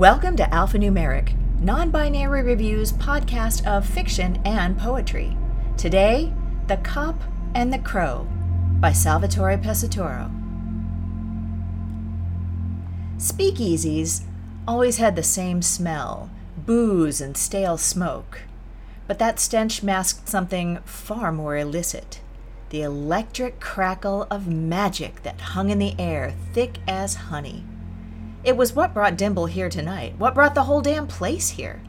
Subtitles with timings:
[0.00, 5.36] Welcome to Alphanumeric, non binary reviews podcast of fiction and poetry.
[5.76, 6.32] Today,
[6.68, 7.22] The Cop
[7.54, 8.26] and the Crow
[8.80, 10.30] by Salvatore Pesatoro.
[13.18, 14.22] Speakeasies
[14.66, 18.44] always had the same smell booze and stale smoke.
[19.06, 22.22] But that stench masked something far more illicit
[22.70, 27.66] the electric crackle of magic that hung in the air thick as honey.
[28.42, 31.82] It was what brought Dimble here tonight, what brought the whole damn place here.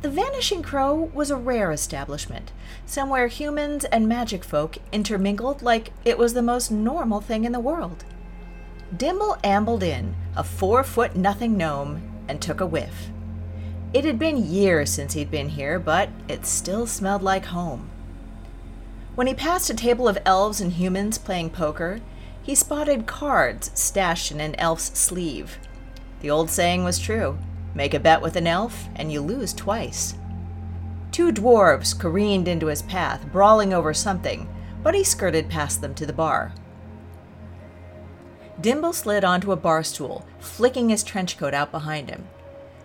[0.00, 2.52] The Vanishing Crow was a rare establishment,
[2.86, 7.60] somewhere humans and magic folk intermingled like it was the most normal thing in the
[7.60, 8.04] world.
[8.96, 13.08] Dimble ambled in, a four foot nothing gnome, and took a whiff.
[13.92, 17.90] It had been years since he'd been here, but it still smelled like home.
[19.14, 22.00] When he passed a table of elves and humans playing poker,
[22.48, 25.58] he spotted cards stashed in an elf's sleeve.
[26.22, 27.36] The old saying was true
[27.74, 30.14] make a bet with an elf, and you lose twice.
[31.12, 34.48] Two dwarves careened into his path, brawling over something,
[34.82, 36.54] but he skirted past them to the bar.
[38.58, 42.28] Dimble slid onto a bar stool, flicking his trench coat out behind him.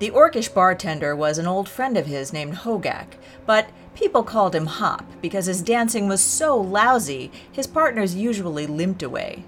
[0.00, 3.14] The orcish bartender was an old friend of his named Hogak,
[3.46, 9.02] but people called him Hop because his dancing was so lousy his partners usually limped
[9.02, 9.42] away.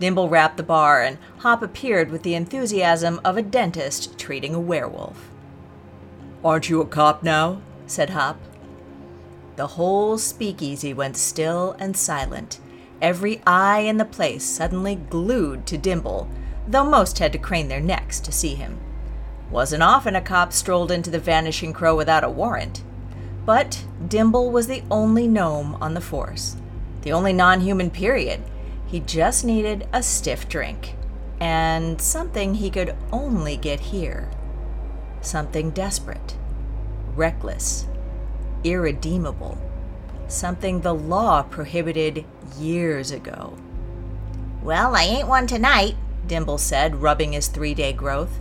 [0.00, 4.60] Dimble rapped the bar, and Hop appeared with the enthusiasm of a dentist treating a
[4.60, 5.28] werewolf.
[6.44, 7.60] Aren't you a cop now?
[7.86, 8.38] said Hop.
[9.56, 12.58] The whole speakeasy went still and silent,
[13.00, 16.28] every eye in the place suddenly glued to Dimble,
[16.66, 18.80] though most had to crane their necks to see him.
[19.50, 22.82] Wasn't often a cop strolled into the Vanishing Crow without a warrant.
[23.44, 26.56] But Dimble was the only gnome on the force,
[27.02, 28.42] the only non human period.
[28.86, 30.94] He just needed a stiff drink,
[31.40, 34.30] and something he could only get here.
[35.22, 36.36] Something desperate,
[37.14, 37.86] reckless,
[38.64, 39.58] irredeemable,
[40.28, 42.24] something the law prohibited
[42.58, 43.56] years ago.
[44.62, 48.38] Well, I ain't one tonight, Dimble said, rubbing his three day growth.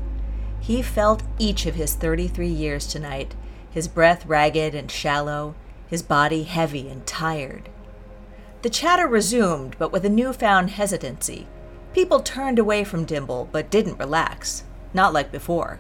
[0.59, 3.34] He felt each of his 33 years tonight,
[3.71, 5.55] his breath ragged and shallow,
[5.87, 7.69] his body heavy and tired.
[8.61, 11.47] The chatter resumed, but with a newfound hesitancy.
[11.93, 15.79] People turned away from Dimble, but didn't relax, not like before.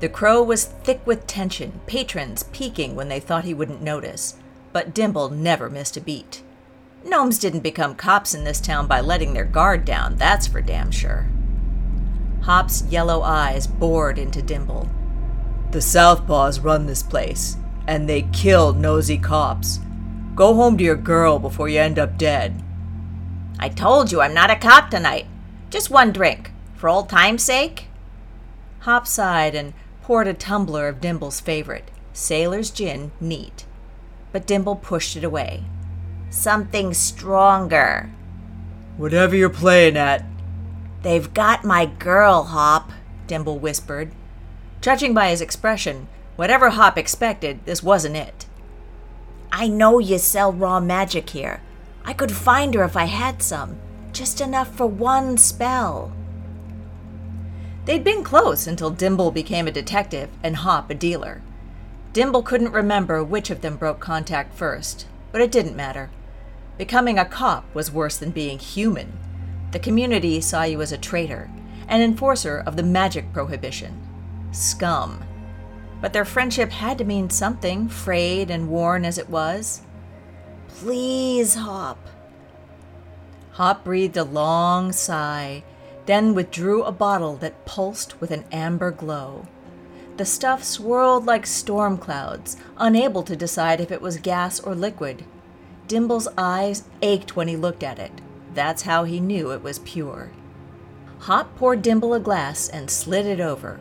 [0.00, 4.36] The crow was thick with tension, patrons peeking when they thought he wouldn't notice,
[4.72, 6.42] but Dimble never missed a beat.
[7.04, 10.90] Gnomes didn't become cops in this town by letting their guard down, that's for damn
[10.90, 11.28] sure.
[12.42, 14.88] Hop's yellow eyes bored into Dimble.
[15.70, 17.56] The Southpaws run this place,
[17.86, 19.80] and they kill nosy cops.
[20.34, 22.62] Go home to your girl before you end up dead.
[23.58, 25.26] I told you I'm not a cop tonight.
[25.70, 27.88] Just one drink, for old time's sake.
[28.80, 33.66] Hop sighed and poured a tumbler of Dimble's favorite, Sailor's Gin Neat.
[34.32, 35.64] But Dimble pushed it away.
[36.30, 38.10] Something stronger.
[38.96, 40.24] Whatever you're playing at,
[41.02, 42.90] They've got my girl, Hop,
[43.26, 44.10] Dimble whispered.
[44.80, 48.46] Judging by his expression, whatever Hop expected, this wasn't it.
[49.50, 51.60] I know you sell raw magic here.
[52.04, 53.78] I could find her if I had some.
[54.12, 56.12] Just enough for one spell.
[57.86, 61.42] They'd been close until Dimble became a detective and Hop a dealer.
[62.12, 66.10] Dimble couldn't remember which of them broke contact first, but it didn't matter.
[66.76, 69.18] Becoming a cop was worse than being human.
[69.72, 71.50] The community saw you as a traitor,
[71.88, 74.07] an enforcer of the magic prohibition.
[74.52, 75.22] Scum.
[76.00, 79.82] But their friendship had to mean something, frayed and worn as it was.
[80.68, 81.98] Please, Hop.
[83.52, 85.64] Hop breathed a long sigh,
[86.06, 89.46] then withdrew a bottle that pulsed with an amber glow.
[90.16, 95.24] The stuff swirled like storm clouds, unable to decide if it was gas or liquid.
[95.86, 98.12] Dimble's eyes ached when he looked at it.
[98.54, 100.30] That's how he knew it was pure.
[101.20, 103.80] Hop poured Dimble a glass and slid it over.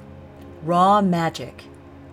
[0.64, 1.66] Raw magic.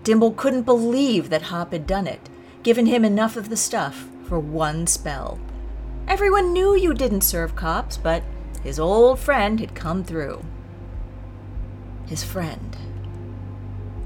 [0.02, 2.28] Dimble couldn't believe that Hop had done it,
[2.62, 5.38] given him enough of the stuff for one spell.
[6.06, 8.22] Everyone knew you didn't serve cops, but
[8.62, 10.44] his old friend had come through.
[12.06, 12.76] His friend.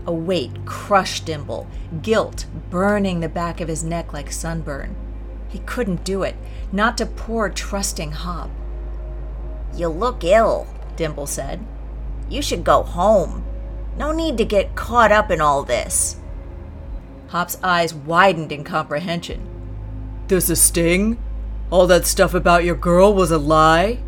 [0.07, 1.67] A weight crushed Dimble,
[2.01, 4.95] guilt burning the back of his neck like sunburn.
[5.49, 6.37] He couldn't do it,
[6.71, 8.51] not to poor, trusting Hop.
[9.75, 11.65] You look ill, Dimble said.
[12.29, 13.45] You should go home.
[13.99, 16.17] No need to get caught up in all this.
[17.29, 19.47] Hop's eyes widened in comprehension.
[20.29, 21.23] There's a sting?
[21.71, 23.99] All that stuff about your girl was a lie?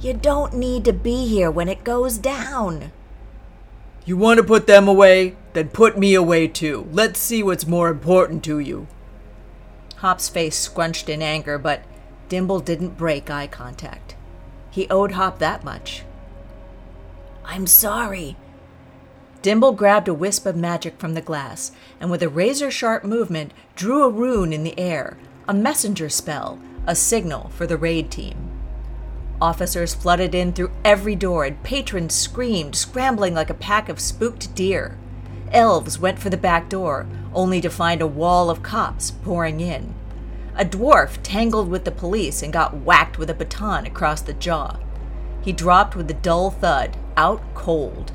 [0.00, 2.92] You don't need to be here when it goes down.
[4.04, 5.36] You want to put them away?
[5.54, 6.86] Then put me away too.
[6.92, 8.86] Let's see what's more important to you.
[9.96, 11.82] Hop's face scrunched in anger, but
[12.28, 14.14] Dimble didn't break eye contact.
[14.70, 16.04] He owed Hop that much.
[17.44, 18.36] I'm sorry.
[19.46, 21.70] Dimble grabbed a wisp of magic from the glass
[22.00, 25.16] and, with a razor sharp movement, drew a rune in the air,
[25.46, 28.50] a messenger spell, a signal for the raid team.
[29.40, 34.52] Officers flooded in through every door, and patrons screamed, scrambling like a pack of spooked
[34.56, 34.98] deer.
[35.52, 39.94] Elves went for the back door, only to find a wall of cops pouring in.
[40.56, 44.80] A dwarf tangled with the police and got whacked with a baton across the jaw.
[45.40, 48.10] He dropped with a dull thud, out cold.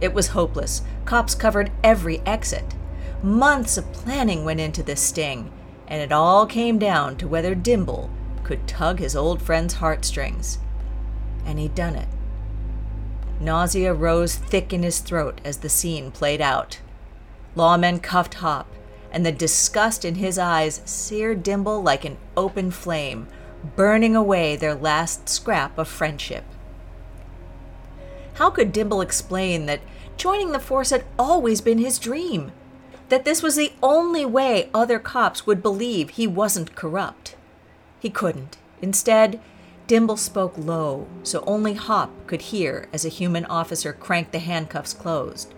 [0.00, 0.82] It was hopeless.
[1.04, 2.74] Cops covered every exit.
[3.22, 5.50] Months of planning went into this sting,
[5.88, 8.10] and it all came down to whether Dimble
[8.44, 10.58] could tug his old friend's heartstrings.
[11.44, 12.08] And he'd done it.
[13.40, 16.80] Nausea rose thick in his throat as the scene played out.
[17.54, 18.66] Lawmen cuffed Hop,
[19.10, 23.28] and the disgust in his eyes seared Dimble like an open flame,
[23.76, 26.44] burning away their last scrap of friendship.
[28.36, 29.80] How could Dimble explain that
[30.16, 32.52] joining the force had always been his dream?
[33.08, 37.34] That this was the only way other cops would believe he wasn't corrupt?
[37.98, 38.58] He couldn't.
[38.82, 39.40] Instead,
[39.86, 44.92] Dimble spoke low, so only Hop could hear as a human officer cranked the handcuffs
[44.92, 45.54] closed.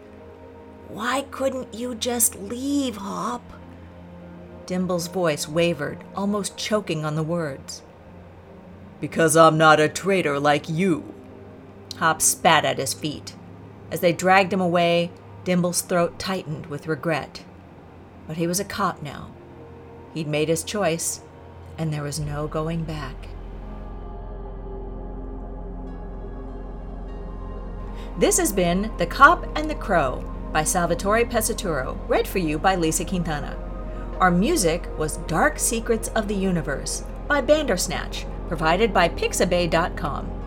[0.88, 3.42] Why couldn't you just leave, Hop?
[4.66, 7.82] Dimble's voice wavered, almost choking on the words.
[9.00, 11.14] Because I'm not a traitor like you.
[11.98, 13.34] Hop spat at his feet.
[13.90, 15.10] As they dragged him away,
[15.44, 17.44] Dimble's throat tightened with regret.
[18.26, 19.30] But he was a cop now.
[20.14, 21.20] He'd made his choice,
[21.76, 23.28] and there was no going back.
[28.18, 32.74] This has been The Cop and the Crow by Salvatore Pesaturo, read for you by
[32.74, 33.56] Lisa Quintana.
[34.18, 40.37] Our music was Dark Secrets of the Universe by Bandersnatch, provided by Pixabay.com.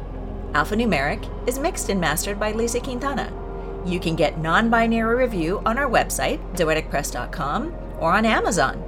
[0.54, 3.32] Alphanumeric is mixed and mastered by Lisa Quintana.
[3.86, 8.84] You can get non-binary review on our website, zoeticpress.com, or on Amazon.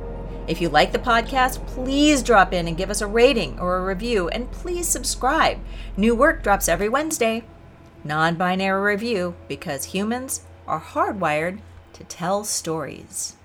[0.46, 3.86] If you like the podcast, please drop in and give us a rating or a
[3.86, 5.58] review, and please subscribe.
[5.96, 7.46] New work drops every Wednesday.
[8.04, 11.60] Non binary review because humans are hardwired
[11.94, 13.38] to tell stories.